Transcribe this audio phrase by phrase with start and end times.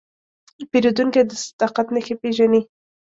[0.69, 2.61] پیرودونکی د صداقت نښې پېژني.